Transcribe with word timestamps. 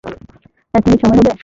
এক 0.73 0.83
মিনিট 0.85 0.99
সময় 1.01 1.17
হবে? 1.19 1.31